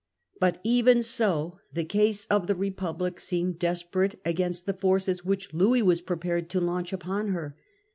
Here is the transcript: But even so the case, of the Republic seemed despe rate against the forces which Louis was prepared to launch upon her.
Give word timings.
But 0.39 0.59
even 0.63 1.03
so 1.03 1.59
the 1.71 1.83
case, 1.85 2.25
of 2.25 2.47
the 2.47 2.55
Republic 2.55 3.19
seemed 3.19 3.59
despe 3.59 3.95
rate 3.95 4.15
against 4.25 4.65
the 4.65 4.73
forces 4.73 5.23
which 5.23 5.53
Louis 5.53 5.83
was 5.83 6.01
prepared 6.01 6.49
to 6.49 6.59
launch 6.59 6.91
upon 6.91 7.27
her. 7.27 7.55